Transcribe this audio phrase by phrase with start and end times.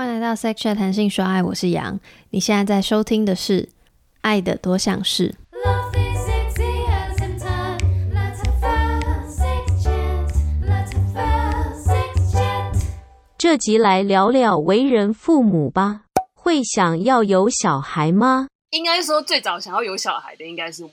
[0.00, 2.00] 欢迎来到 Sex Chat 谈性说爱，我是杨。
[2.30, 3.64] 你现在在收听的是
[4.22, 5.28] 《爱的多项式》。
[13.36, 16.04] 这集来聊聊为人父母吧。
[16.32, 18.48] 会想要有小孩吗？
[18.70, 20.90] 应该说最早想要有小孩的应该是我。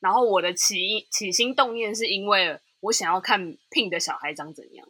[0.00, 0.76] 然后我的起
[1.10, 4.86] 起心动念是因为我想要看 Pin 的小孩长怎样，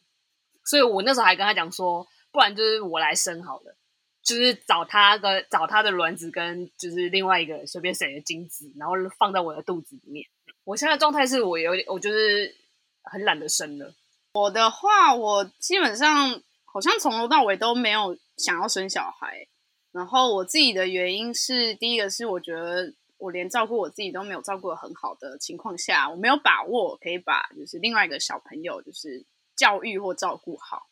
[0.65, 2.05] 所以我那时候还跟他讲说。
[2.33, 3.77] 不然就是我来生好了，
[4.23, 10.25] 就是找他的找他的卵子跟就是另外一个随便谁的精子，然后放在我的肚子里面。
[10.65, 12.55] 我现在状态是我有点，我就是
[13.03, 13.95] 很懒得生了。
[14.35, 19.49] 我的话，我基本上好像从头到尾都没有想要生小孩。
[19.91, 30.87] 然后我自己的原因是，第一个是我觉得我连照顾我自己都没有照顾的很好的情况下，我没有把握可以把就是另外一个小朋友就是教育或照顾好。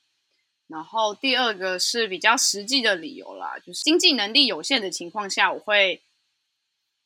[0.68, 6.00] 然后第二个是比较实际的理由啦，就是经济能力有限的情况下，我会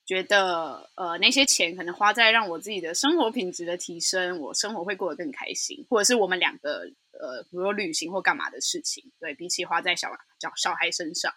[0.05, 10.09] 觉得呃那些钱可能花在让我自己的生活品质的提升，我生活会过得更开心，或者是我们两个呃比如说旅行或干嘛的事情，对，比起花在小
[10.41, 11.33] 小小孩身上。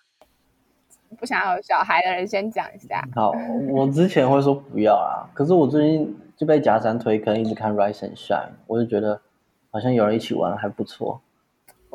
[1.20, 3.08] 不想要有小孩的人先讲一下。
[3.14, 3.32] 好，
[3.70, 9.22] 我之前会说不要啊，可是我最近就被假山推坑，一直看 Rise and Shine，我就觉得
[9.70, 11.22] 好像有人一起玩还不错。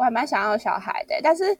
[0.00, 1.54] 我还蛮想要小孩的，但是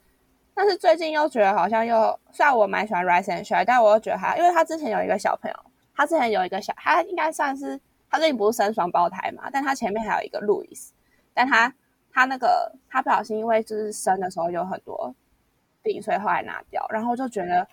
[0.55, 5.57] 但是最近又觉得好像又，虽然我蛮喜欢 Rise and Shine，但我又觉得他，因为他之前有一个小朋友，
[5.95, 10.95] 他之前有一个小，他应该算是他最近不是生双胞胎嘛，但他前面还有一个路易斯，
[11.35, 11.71] 但他
[12.11, 15.15] 他那个他不小心因为就是生的时候有很多
[15.83, 17.69] 病，所以后来拿掉，然后就觉得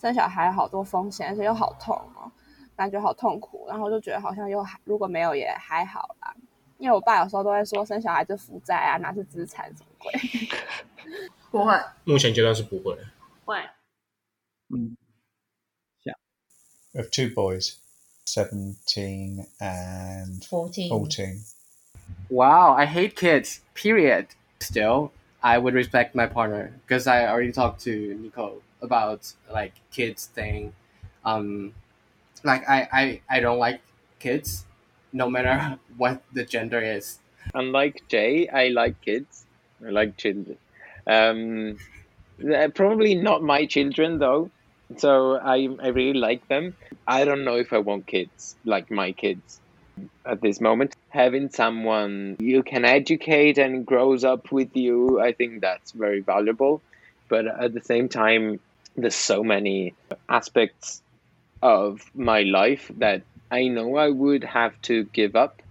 [0.00, 2.30] 生小孩好多风险，而且又好痛哦，
[2.76, 6.32] 感觉好痛苦，然后就觉得好像又如果没有也还好啦。
[6.78, 9.93] 因为我爸有时候都会说生小孩就负债啊，哪是资产什么？
[11.51, 11.73] 不会，
[12.03, 12.97] 目前阶段是不会。
[13.45, 13.57] 会。
[14.69, 14.95] 嗯。
[16.03, 16.15] Yeah.
[16.93, 17.75] We have two boys,
[18.25, 20.89] seventeen and fourteen.
[20.89, 21.43] Fourteen.
[22.29, 23.61] Wow, I hate kids.
[23.73, 24.27] Period.
[24.59, 25.11] Still,
[25.41, 30.73] I would respect my partner because I already talked to Nico about like kids thing.
[31.23, 31.73] Um,
[32.43, 33.81] like I I I don't like
[34.19, 34.65] kids.
[35.11, 37.17] no matter what the gender is.
[37.55, 39.45] Unlike Jay, I like kids.
[39.86, 40.58] I like children.
[41.06, 41.76] Um,
[42.74, 44.50] probably not my children though.
[44.98, 46.74] So I I really like them.
[47.06, 49.60] I don't know if I want kids like my kids
[50.26, 50.94] at this moment.
[51.10, 56.82] Having someone you can educate and grows up with you, I think that's very valuable.
[57.28, 58.60] But at the same time,
[58.96, 59.94] there's so many
[60.28, 61.02] aspects
[61.62, 65.62] of my life that I know I would have to give up,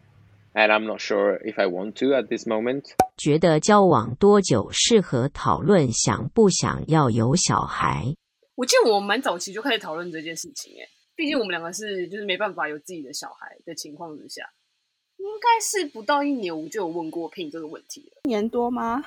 [0.55, 2.95] and I'm not sure if I want to at this moment.
[3.17, 8.15] 觉得交往多久适合讨论想不想要有小孩？
[8.55, 10.85] 我记得我蛮早期就开始讨论这件事情，哎，
[11.15, 14.41] 毕竟我们两个是就是没办法有自己的小孩的情况之下，
[15.17, 18.21] 应该是不到一年我就有问过 Pin 这个问题了。
[18.25, 19.03] 一年多吗？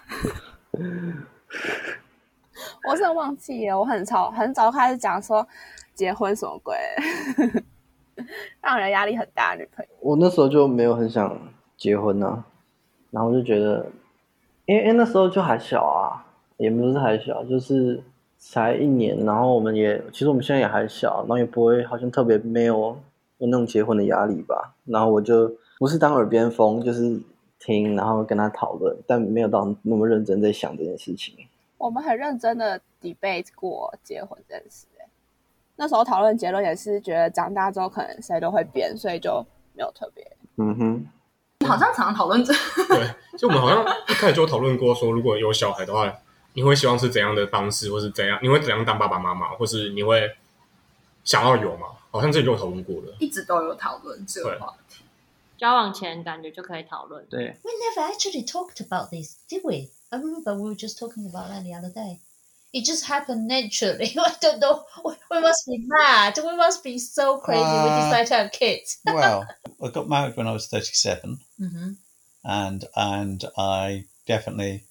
[2.89, 5.47] 我真的忘记了，我很早很早开始讲说
[5.95, 6.75] 结婚什么鬼。
[8.63, 9.91] 让人压力很大，女朋友。
[10.01, 11.39] 我那时候就没有很想
[11.77, 12.45] 结婚啊，
[13.17, 13.87] 然后就觉得，
[14.67, 16.23] 因为因为那时候就还小啊，
[16.59, 17.99] 也不是还小，就是
[18.37, 22.95] 才一年，然后我们也其实我们现在也还小，然后也不会好像特别没有
[23.39, 24.75] 有那种结婚的压力吧。
[24.85, 27.19] 然后我就不是当耳边风，就是
[27.59, 31.35] 听，然后跟他讨论，但没有到那么认真在想这件事情。
[31.79, 34.87] 我们很认真的 debate 过结婚这件事。
[35.79, 39.43] 那时候讨论结论也是觉得长大之后可能谁都会变，所以就
[39.75, 40.23] 没有特别。
[40.57, 41.07] 嗯哼，
[41.67, 42.53] 好像常常讨论这。
[42.89, 46.13] 对，就我们好像一开始就讨论过，说如果有小孩的话，
[46.55, 48.39] 你会希望是怎样的方式，或是怎样？
[48.43, 50.31] 你会怎样当爸爸妈妈，或是你会
[51.25, 51.87] 想要有吗？
[52.11, 55.05] 好像这里就讨论过了，一直都有讨论这个话题。
[55.59, 57.27] 交往前感觉就可以讨论。
[57.29, 57.57] 对。
[57.63, 59.89] We never actually talked about this, did we?
[60.11, 62.21] I remember we were just talking about that the other day.
[62.73, 64.15] It just happened naturally.
[64.19, 64.85] I don't know.
[65.31, 66.37] We must be mad.
[66.37, 67.63] We must be so crazy.
[67.63, 68.99] Uh, we decided to have kids.
[69.07, 69.47] well,
[69.83, 71.39] I got married when I was 37.
[71.61, 71.91] Mm-hmm.
[72.45, 74.85] And and I definitely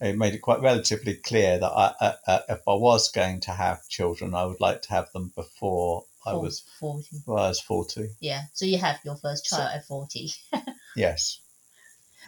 [0.00, 3.50] it made it quite relatively clear that I, uh, uh, if I was going to
[3.50, 7.08] have children, I would like to have them before I was 40.
[7.26, 8.10] Well, I was 40.
[8.20, 8.42] Yeah.
[8.52, 10.30] So you have your first child so, at 40.
[10.96, 11.40] yes.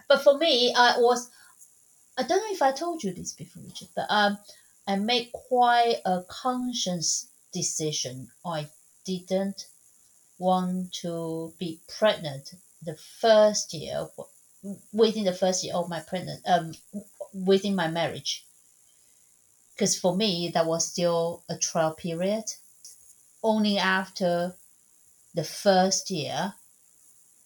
[0.08, 1.30] But for me, I was,
[2.16, 4.38] I don't know if I told you this before, Richard, but um,
[4.86, 8.28] I made quite a conscious decision.
[8.44, 8.68] I
[9.04, 9.66] didn't
[10.40, 14.08] want to be pregnant the first year
[14.92, 16.72] within the first year of my pregnant um
[17.32, 18.44] within my marriage
[19.80, 22.44] because for me that was still a trial period.
[23.42, 24.54] Only after
[25.32, 26.52] the first year,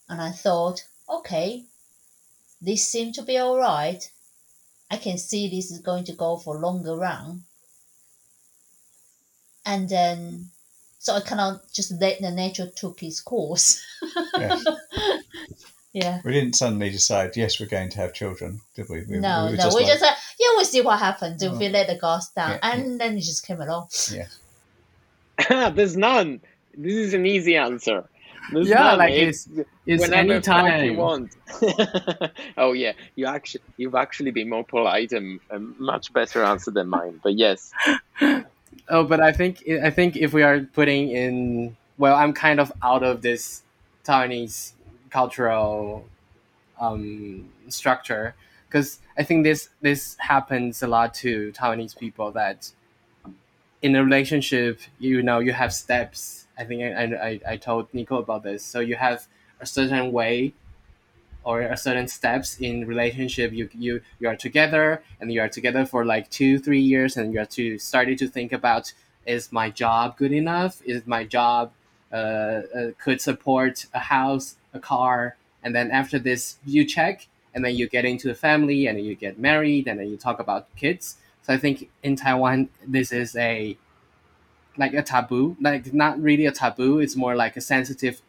[0.09, 1.63] and I thought, okay,
[2.59, 4.03] this seemed to be all right.
[4.91, 7.45] I can see this is going to go for longer run.
[9.65, 10.51] And then,
[11.05, 13.79] so I kind of just let the nature took its course.
[14.39, 14.65] Yes.
[15.93, 16.19] yeah.
[16.25, 19.03] We didn't suddenly decide, yes, we're going to have children, did we?
[19.07, 21.51] we No, we were no, we like, just said, yeah, we'll see what happens if
[21.51, 21.57] Oh.
[21.59, 22.53] we let the gods down.
[22.53, 23.89] Yeah, and then it just came along.
[24.11, 25.69] Yeah.
[25.69, 26.41] There's none.
[26.75, 28.03] This is an easy answer.
[28.51, 28.97] There's Yeah, none.
[28.97, 29.47] like it's
[29.85, 31.35] it's whenever any fuck you want.
[32.57, 36.87] oh yeah, you actually you've actually been more polite and a much better answer than
[36.87, 37.19] mine.
[37.23, 37.71] But yes,
[38.87, 42.71] Oh, but I think I think if we are putting in, well, I'm kind of
[42.83, 43.63] out of this
[44.03, 44.73] Taiwanese
[45.09, 46.05] cultural
[46.79, 48.35] um, structure
[48.69, 52.71] because I think this this happens a lot to Taiwanese people that
[53.81, 56.47] in a relationship, you know, you have steps.
[56.57, 58.63] I think I, I, I told Nico about this.
[58.63, 59.27] So you have
[59.59, 60.53] a certain way
[61.45, 63.53] or certain steps in relationship.
[63.53, 67.33] You you you are together and you are together for like two three years and
[67.33, 68.93] you are to starting to think about
[69.25, 70.81] is my job good enough?
[70.85, 71.71] Is my job
[72.11, 75.37] uh, uh, could support a house a car?
[75.63, 79.15] And then after this you check and then you get into a family and you
[79.15, 81.17] get married and then you talk about kids.
[81.43, 83.77] So i think in taiwan this is a
[84.77, 86.99] like a taboo like not really a taboo.
[86.99, 88.21] It's more like a sensitive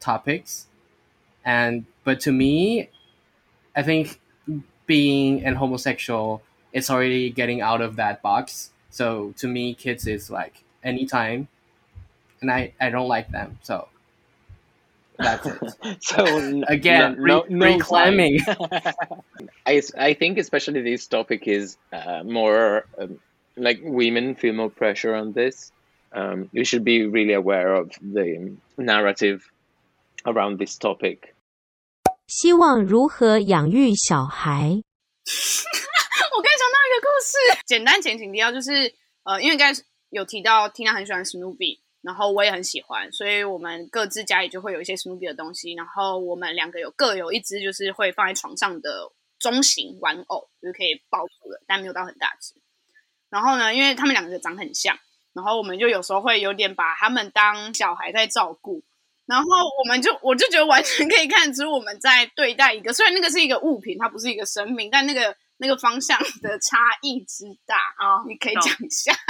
[0.00, 0.67] topics
[1.48, 2.88] and but to me
[3.74, 4.20] i think
[4.86, 6.42] being an homosexual
[6.72, 11.48] it's already getting out of that box so to me kids is like anytime
[12.40, 13.88] and i i don't like them so
[15.18, 15.58] that's it
[16.00, 16.24] so
[16.68, 18.38] Again, no, re- no, reclaiming.
[19.66, 23.18] I I think especially this topic is uh, more um,
[23.56, 25.72] like women feel more pressure on this.
[26.12, 29.50] Um, you should be really aware of the narrative
[30.24, 31.34] around this topic.
[32.28, 34.52] 希望如何养育小孩？
[34.60, 38.94] 我刚想到一个故事，简单前情提要就是，
[39.24, 52.52] 呃，因为刚才有提到 Tina 很喜欢史努比，然后我也很喜欢，所以我们各自家里就会有一些史努比的东西，然后我们两个有各有一只就是会放在床上的中型玩偶，就是可以抱住的，但没有到很大只。
[53.30, 54.98] 然后呢，因为他们两个长很像，
[55.32, 58.84] 然后我们就有时候会有点把他们当小孩在照顾。
[59.28, 59.46] 然后
[59.78, 69.12] 我们就我就觉得完全可以看出我们在对待一个，虽然那个是一个物品，它不是一个生命，但那个那个方向的差异之大啊你可以讲一下。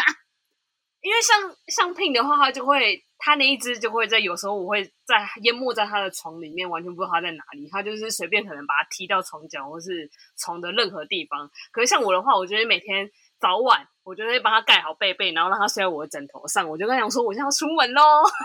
[1.00, 7.68] 因为像像 Pin 的话，他就会他那一只就会在有时候我会在淹没在他的床里面，完全不知道它在哪里。
[7.70, 11.48] 他就是随便可能把它踢到床角或是床的任何地方。
[11.70, 13.08] 可是像我的话，我觉得每天
[13.40, 16.66] 早晚我就会帮他盖好被被，然后让他睡在我的枕头上。
[16.66, 18.02] 我就跟他讲说，我现在要出门喽。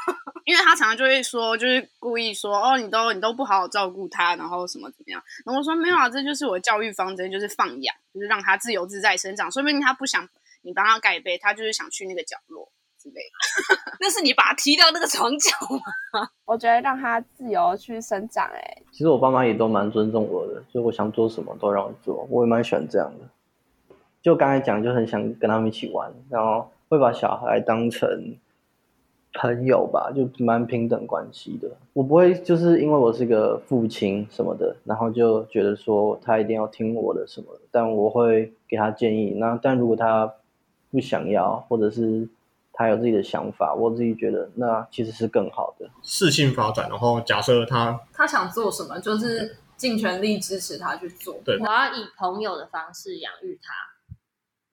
[0.44, 5.24] 因为他常常就会说，就是故意说哦，你都你都不好好照顾他，然后什么怎么样。
[5.46, 9.50] 然后我说没有啊，这就是我的教育方针，就是放养，就是让他自由自在生长。
[9.50, 10.28] 说不定他不想
[10.64, 12.70] 你帮他盖被，他就是想去那个角落
[13.02, 13.82] 之类的。
[14.02, 15.52] 那是你把他踢到那个床角
[16.12, 16.28] 吗？
[16.44, 23.30] 我觉得让他自由去生长、欸，哎，其实我爸妈也都蛮尊重我的，所以我想做什么都让我做，我也蛮喜欢这样的。
[24.24, 28.36] 就刚才讲，就很想跟他们一起玩，然后会把小孩当成
[29.34, 31.70] 朋友吧，就蛮平等关系的。
[31.92, 39.32] 我不会就是因为我是个父亲什么的，然后就觉得说他一定要听我的什么的，但我会给他建议。
[39.38, 40.34] 那但如果他
[40.90, 42.28] 不想要，或者是
[42.72, 45.90] 他有自己的想法，我自己觉得那其实是更好的。
[46.02, 51.42] 适性发展，然后假设他他想做什么，就是尽全力支持他去做。
[51.44, 53.74] 对我要以朋友的方式养育他，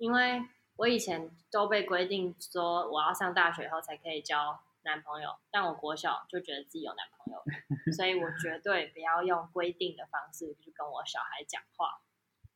[0.00, 0.42] 因为
[0.76, 7.42] 我以前都被规定说我要上大学以后才可以交男朋友，但我国小就觉得自己有男朋友，
[7.92, 12.00] 所以我绝对不要用规定的方式去跟我小孩讲话。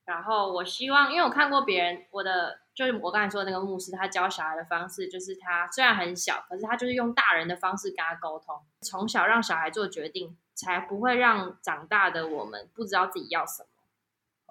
[0.07, 13.69] 然后我希望，因为我看过别人，我的就是我刚才说的那个牧师，他教小孩的方式就是他虽然很小，可是他就是用大人的方式跟他沟通，从小让小孩做决定，才不会让长大的我们不知道自己要什么。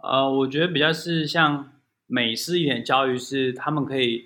[0.07, 1.71] 呃，我觉得比较是像
[2.12, 4.24] 美式一点的教育，是他们可以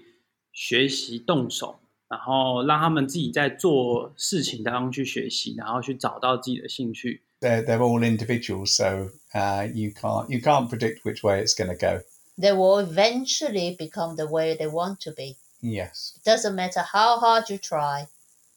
[0.53, 7.23] 学习动手，然后让他们自己在做事情当中去学习，然后去找到自己的兴趣。
[7.41, 11.67] They're they're all individuals, so uh, you can't you can't predict which way it's going
[11.67, 12.05] to go.
[12.39, 15.37] They will eventually become the way they want to be.
[15.61, 18.07] Yes, It doesn't matter how hard you try.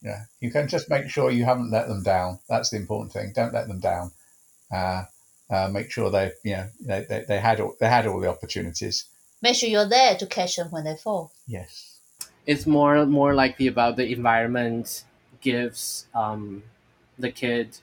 [0.06, 0.26] yeah.
[0.40, 2.40] You can just make sure you haven't let them down.
[2.48, 3.34] That's the important thing.
[3.34, 4.12] Don't let them down.
[4.72, 5.06] Uh,
[5.50, 8.30] uh, make sure they you know they, they, they had all, they had all the
[8.30, 9.06] opportunities,
[9.43, 11.33] make sure you're there to catch them when they fall.
[11.47, 11.99] Yes.
[12.47, 15.05] It's more more likely about the environment
[15.41, 16.63] gives um,
[17.19, 17.79] the kid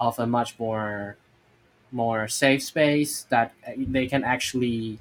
[0.00, 1.16] of a much more
[1.92, 4.98] more safe space that they can actually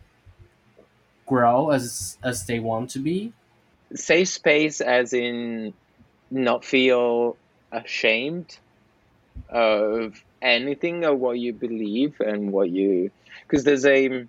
[1.25, 3.33] grow as as they want to be.
[3.93, 5.73] Safe space, as in
[6.29, 7.37] not feel
[7.71, 8.57] ashamed
[9.49, 14.25] of anything or what you believe and what you because there's a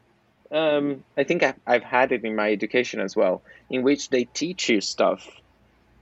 [0.53, 4.25] um, I think I've, I've had it in my education as well, in which they
[4.25, 5.27] teach you stuff,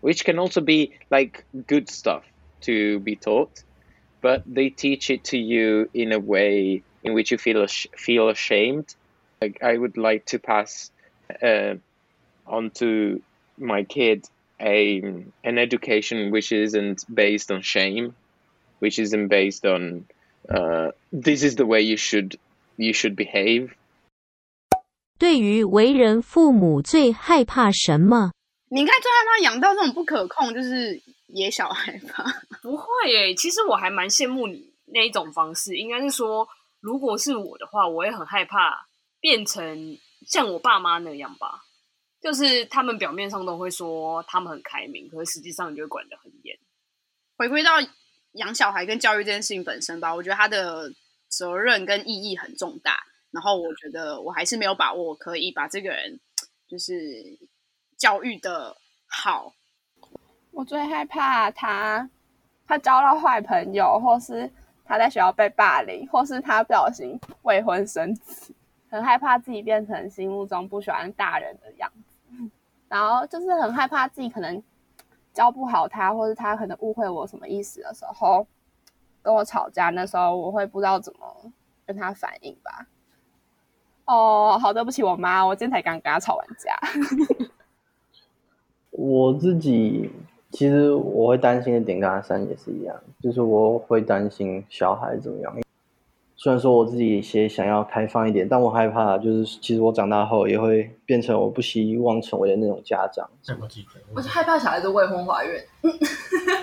[0.00, 2.24] which can also be like good stuff
[2.62, 3.62] to be taught,
[4.20, 8.94] but they teach it to you in a way in which you feel feel ashamed.
[9.40, 10.90] Like I would like to pass
[11.42, 11.74] uh,
[12.46, 13.22] on to
[13.58, 14.26] my kid
[14.60, 14.98] a
[15.44, 18.14] an education which isn't based on shame,
[18.80, 20.06] which isn't based on
[20.48, 22.38] uh, this is the way you should
[22.76, 23.74] you should behave.
[25.18, 28.30] 对于为人父母最害怕什么？
[28.70, 32.24] 你应该最害怕养到这种不可控，就是野小孩吧？
[32.62, 35.76] 不会耶，其实我还蛮羡慕你那一种方式。
[35.76, 36.46] 应该是说，
[36.80, 38.86] 如果是我的话，我也很害怕
[39.20, 41.64] 变成像我爸妈那样吧。
[42.20, 46.56] 就是他们表面上都会说他们很开明，可是实际上你就会管得很严。
[47.36, 47.72] 回归到
[48.32, 50.92] 养小孩跟教育这件事情本身吧，我觉得他的
[51.28, 53.04] 责任跟意义很重大。
[53.30, 56.18] 然后我觉得我还是没有把握可以把这个人
[56.66, 57.38] 就是
[57.96, 59.52] 教育的好。
[60.50, 62.08] 我最害怕他
[62.66, 64.50] 他交到坏朋友，或是
[64.84, 68.52] 他在学校被霸凌，或是他不小心未婚生子，
[68.90, 72.50] 很害怕自己变成心目中不喜欢大人的样子。
[72.88, 74.62] 然后就是很害怕自己可能
[75.34, 78.46] 教不好他，或是他可能误会我什么意思的时候，
[79.22, 81.52] 跟我吵架，那时候我会不知道怎么
[81.86, 82.86] 跟他反应吧。
[84.08, 86.74] 哦，好，对不起，我妈，我今天才刚跟她吵完架。
[88.90, 90.10] 我自己
[90.50, 95.54] 其实我会担心的点跟阿三也是一样，就是我会担心小孩怎么样。
[96.36, 103.28] 虽然说我自己也想要开放一点，但我害怕就是其实我长大后也会变成我不希望成为的那种家长。
[104.14, 105.52] 我是害怕小孩子未婚怀孕。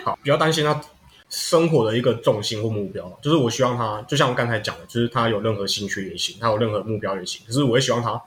[0.03, 0.81] 好，比较担心他。
[1.27, 7.45] 生活的一个重心或目标，就是我希望他，就像我刚才讲的，就是他有任何兴趣也行，他有任何目标也行。
[7.45, 8.21] 可是我也希望他，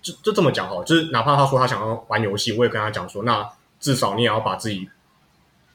[0.00, 3.46] 就就这么讲哈，就是哪怕他说他想要玩游戏，我也跟他讲说，那
[3.80, 4.88] 至少你也要把自己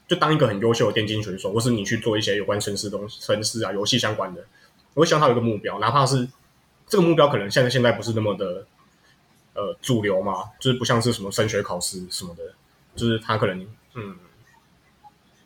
[0.08, 4.42] 就当一个很优秀的电竞选手，或是你去做一些有关城市东西、程式啊、游戏相关的。
[4.94, 6.26] 我希望他有一个目标，哪怕是
[6.88, 8.66] 这个目标可能现在现在不是那么的
[9.54, 12.42] 呃主流嘛，就是不像是什么升学考试什么的，
[12.96, 13.60] 就是他可能
[13.94, 14.16] 嗯。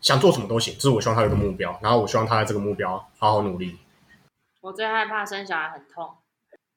[0.01, 3.79] 想做什么都行，这是我希望他有个目标，然后我希望他在这个目标好好努力。
[4.61, 6.17] 我最害怕生小孩很痛，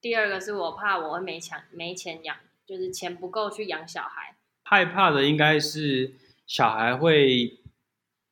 [0.02, 2.36] 第二个是我怕我会没钱没钱养，
[2.66, 4.36] 就是钱不够去养小孩。
[4.64, 6.14] 害怕的应该是
[6.48, 7.60] 小孩会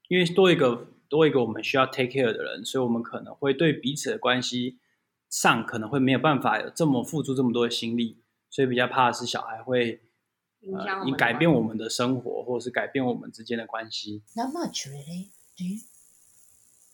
[0.08, 4.78] 因为多一个多一个我们需要 take care 的人，所以我们可能会对彼此的关系
[5.30, 10.02] 上可能会没有办法有这么付出这么多的心力，所以比较怕的是小孩会。
[10.63, 14.23] 呃，你改变我们的生活，或者是改变我们之间的关系。
[14.35, 15.31] Not much, really.
[15.57, 15.81] Do you?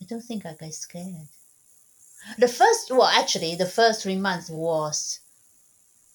[0.01, 1.29] I don't think I get scared.
[2.39, 5.21] The first, well, actually, the first three months was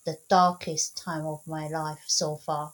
[0.06, 2.74] the darkest time of my life so far.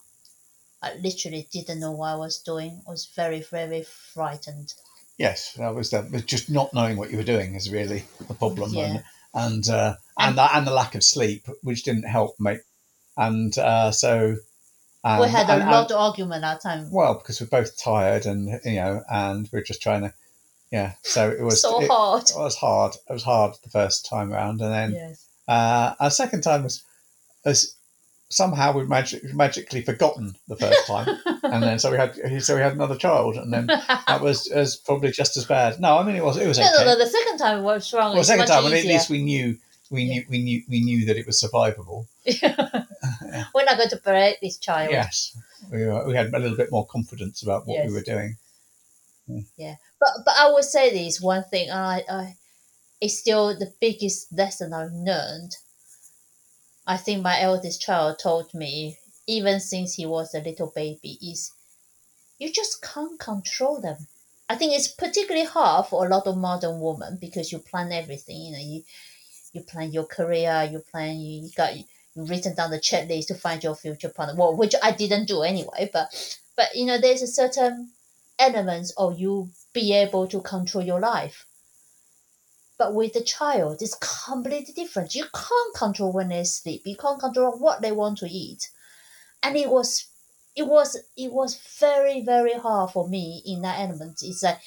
[0.82, 2.82] I literally didn't know what I was doing.
[2.88, 4.74] I was very, very frightened.
[5.18, 8.74] Yes, that was the, just not knowing what you were doing is really the problem,
[8.74, 8.86] Yeah.
[8.86, 12.62] and and uh, and, the, and the lack of sleep, which didn't help, mate.
[13.18, 14.38] And uh, so
[15.05, 16.91] um, we had a and, lot and, of argument that time.
[16.91, 20.15] Well, because we're both tired, and you know, and we're just trying to,
[20.73, 20.95] yeah.
[21.03, 22.23] So it was so it, hard.
[22.23, 22.95] It was hard.
[23.09, 25.27] It was hard the first time around, and then yes.
[25.47, 26.83] uh, our second time was,
[27.45, 27.77] was
[28.31, 32.63] somehow we magic, magically forgotten the first time, and then so we had so we
[32.63, 35.81] had another child, and then that was, was probably just as bad.
[35.81, 36.69] No, I mean it was it was okay.
[36.79, 38.13] no, no, the second time was wrong.
[38.13, 38.79] Well, the second time, easier.
[38.79, 39.59] at least we knew
[39.91, 42.07] we knew we knew we knew that it was survivable.
[43.55, 44.93] We're not going to break this child.
[44.93, 45.37] Yes,
[45.71, 47.89] we were, we had a little bit more confidence about what Yes.
[47.89, 48.37] we were doing.
[49.27, 49.41] Hmm.
[49.57, 52.37] Yeah, but but I would say this one thing, and I, I
[53.01, 55.57] it's still the biggest lesson I've learned.
[56.87, 61.53] I think my eldest child told me, even since he was a little baby, is
[62.39, 64.07] you just can't control them.
[64.49, 68.37] I think it's particularly hard for a lot of modern women because you plan everything.
[68.43, 68.85] You know, you
[69.53, 71.85] you plan your career, you plan you got you
[72.17, 74.35] written down the checklist to find your future partner.
[74.37, 77.91] Well, which I didn't do anyway, but but you know, there's a certain
[78.39, 81.47] elements of you be able to control your life.
[82.77, 85.15] But with the child, it's completely different.
[85.15, 86.83] You can't control when they sleep.
[86.85, 88.69] You can't control what they want to eat.
[89.43, 90.07] And it was
[90.57, 94.21] it was it was very, very hard for me in that element.
[94.23, 94.59] It's like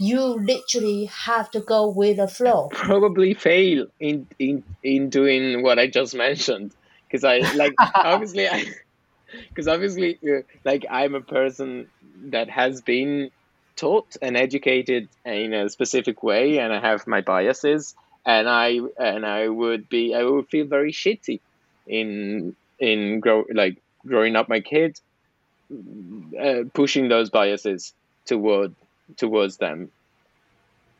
[0.00, 2.68] you literally have to go with the flow.
[2.72, 6.72] Probably fail in in in doing what I just mentioned
[7.12, 8.64] because I like obviously I
[9.48, 11.88] because obviously uh, like I'm a person
[12.26, 13.30] that has been
[13.76, 19.26] taught and educated in a specific way and I have my biases and I and
[19.26, 21.40] I would be I would feel very shitty
[21.86, 24.98] in in grow like growing up my kid
[26.40, 27.94] uh, pushing those biases
[28.26, 28.74] toward
[29.16, 29.90] towards them.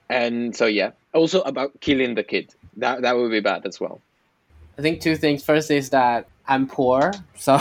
[0.09, 0.91] And so yeah.
[1.15, 2.55] Also about killing the kid.
[2.79, 4.01] That that would be bad as well
[4.79, 5.45] I think two things.
[5.45, 7.55] First is that I'm poor, so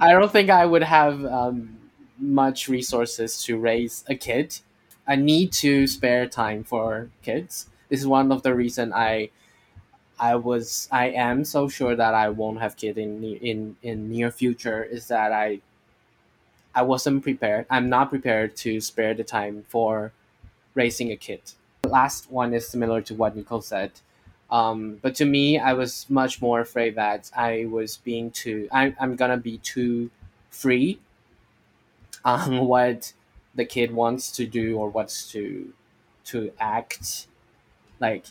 [0.00, 1.78] I don't think I would have um,
[2.18, 4.58] much resources to raise a kid.
[5.06, 7.66] I need to spare time for kids.
[7.88, 9.30] This is one of the reason I
[10.18, 14.30] I was I am so sure that I won't have kid in in in near
[14.30, 15.60] future is that I
[16.74, 17.66] I wasn't prepared.
[17.70, 20.12] I'm not prepared to spare the time for
[20.74, 21.42] raising a kid.
[21.82, 23.92] The last one is similar to what Nicole said.
[24.49, 28.67] Um, but to me, I was much more afraid that I was being too.
[28.71, 30.09] I, I'm gonna be too
[30.51, 30.99] free
[32.23, 33.13] on what
[33.55, 35.73] the kid wants to do or wants to
[36.25, 37.27] to act
[37.99, 38.25] like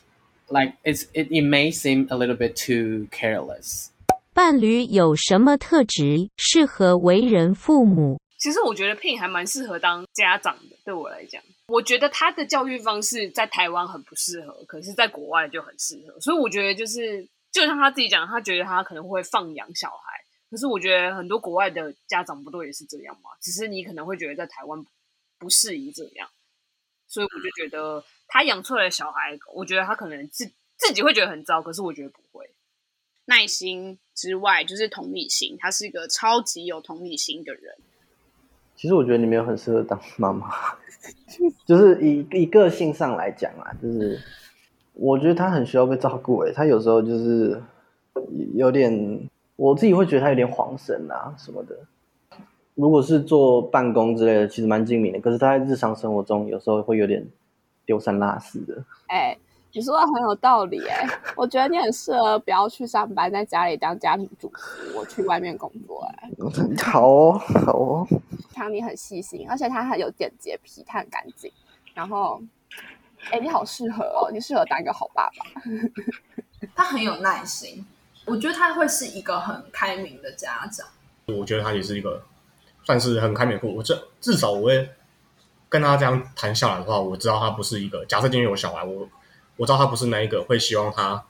[0.48, 3.90] like it's it, it may seem a little bit too careless
[4.32, 8.18] 伴侣有什么特质适合为人父母？
[8.38, 16.19] 其实我觉得 Pin 还蛮适合当家长的，对我来讲， 我觉得他的教育方式在台湾很不适合，可是在国外就很适合。
[16.19, 23.29] 所以我觉得就是，就像他自己讲，他觉得他可能会放养小孩，可是我觉得很多国外的家长不都也是这样吗？
[23.39, 24.83] 只是你可能会觉得在台湾
[25.37, 26.27] 不适宜这样，
[27.07, 32.49] 所以我就觉得他养出来的小孩，我觉得他可能自自己会觉得很糟，可是我觉得不会。
[33.25, 37.75] 耐心之外，就是同理心，他是一个超级有同理心的人。
[38.79, 40.47] 其实我觉得你没有很适合当妈妈，
[41.67, 44.17] 就是以以个性上来讲啊，就是
[44.93, 47.61] 我觉得他很需要被照顾诶，他有时候就是
[48.53, 51.75] 有点，我自己会觉得他有点恍神啊什么的。
[52.75, 57.27] 如果是做办公之类的，其实蛮精明的，可是他在日常生活中有时候会有点
[57.85, 58.81] 丢三落四的。
[59.07, 59.37] 哎。
[59.71, 66.29] 你说的很有道理哎，我觉得你很适合不要去上班，在家里当家庭主妇，我去外面工作哎。
[66.83, 68.07] 好哦，好哦。
[68.53, 71.51] 汤你很细心，而且他很有点洁癖，他很干净。
[71.93, 72.41] 然后，
[73.29, 75.61] 哎，你好适合哦，你适合当一个好爸爸。
[76.75, 77.85] 他很有耐心，
[78.25, 80.87] 我觉得他会是一个很开明的家长。
[81.27, 82.23] 我觉得他也是一个
[82.83, 83.67] 算是很开明的。
[83.67, 84.89] 我至至少我会
[85.69, 88.03] 跟他这样谈下来的话，我知道他不是一个。
[88.07, 89.07] 假设今天有小孩，我。
[89.59, 91.21] 我知道他不是那一个会希望他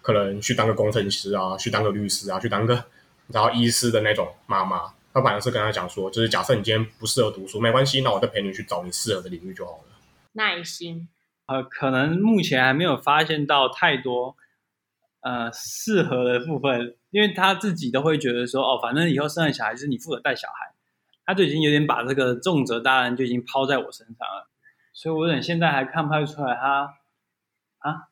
[0.00, 2.82] 可能去当个工程师啊，去当个律师啊，去当个
[3.28, 4.94] 然后医师的那种妈妈。
[5.12, 9.84] 他反而是跟他讲说，就是假设你今天不适合读书，没关系，那我再陪你去找你适合的领域就好了。
[10.32, 11.08] 耐心，
[11.46, 14.34] 呃，可能目前还没有发现到太多
[15.20, 20.74] 呃适合的部分，因为他自己都会觉得说，哦，反正以后生了小孩是你负责带小孩，
[21.24, 24.48] 他就已经有点把这个重责大任就已经抛在我身上了，
[24.92, 26.92] 所以我有点现在还看不太出来他。
[27.83, 28.09] 啊，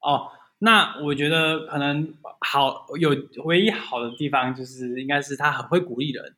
[0.00, 3.10] 哦，那我觉得可能好有
[3.44, 6.34] 唯一好的地方就是，应该是他很会鼓励人，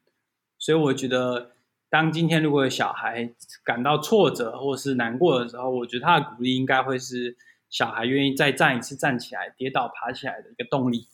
[0.58, 1.52] 所以我觉得
[1.88, 3.32] 当今天如果有小孩
[3.64, 7.36] 感到挫折或是难过的时候，我觉得他的鼓励应该会是
[7.70, 11.08] 小孩愿意再站一次站起来，跌倒爬起来的一个动力。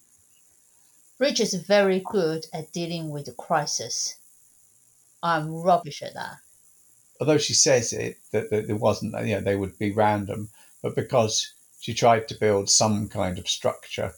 [1.18, 4.16] Rich is very good at dealing with the crisis.
[5.20, 6.38] I'm rubbish at that.
[7.20, 10.48] Although she says it that, that it wasn't, you know, they would be random,
[10.83, 11.44] but because
[11.79, 14.13] she tried to build some kind of structure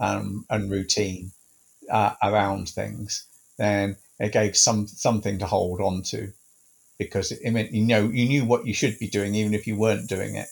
[0.00, 1.32] um, and routine
[1.90, 3.26] uh, around things,
[3.58, 6.32] then it gave some something to hold on to
[6.98, 9.76] because it, meant you know you knew what you should be doing even if you
[9.76, 10.48] weren't doing it,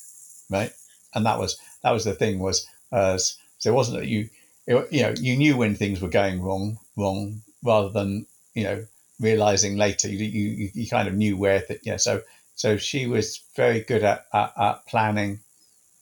[0.50, 0.72] right?
[1.14, 4.28] And that was that was the thing was uh, so it wasn't that you
[4.66, 8.84] it, you know you knew when things were going wrong wrong rather than you know
[9.20, 12.22] realizing later you you, you kind of knew where that yeah so
[12.54, 15.40] so she was very good at, at, at planning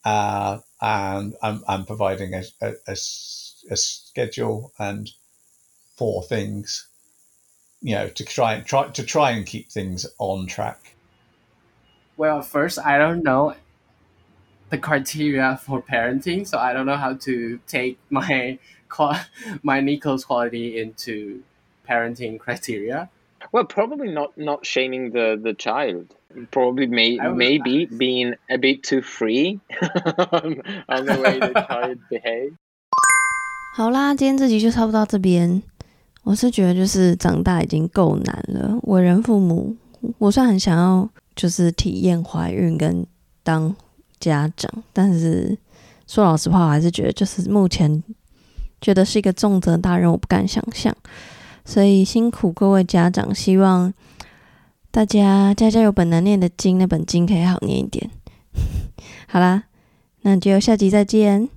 [0.05, 5.11] uh, and I'm, I'm providing a, a, a, a, schedule and
[5.97, 6.89] four things,
[7.81, 10.95] you know, to try and try to try and keep things on track.
[12.17, 13.55] Well, first, I don't know
[14.71, 18.59] the criteria for parenting, so I don't know how to take my
[19.63, 21.43] my Nico's quality into
[21.89, 23.11] parenting criteria.
[23.53, 26.15] Well, probably not not shaming the the child.
[26.51, 29.61] Probably may maybe being a bit too free
[30.31, 32.53] on, on the way the child behaves.
[33.75, 35.63] 好啦，今天这集就差不多到这边。
[36.25, 39.75] 我是觉得就是长大已经够难了，为人父母，
[40.19, 43.07] 我算很想要就是体验怀孕跟
[43.43, 43.75] 当
[44.21, 45.57] 家长，但是
[46.07, 48.03] 说老实话，我还是觉得就是目前
[48.83, 50.95] 觉得是一个重责大任，我不敢想象。
[51.65, 53.91] 所以辛苦各位家长，希望
[54.99, 58.11] 大家家家有本难念的经，那本经可以好念一点。
[59.29, 59.67] 好啦，
[60.23, 61.49] 那就下集再见。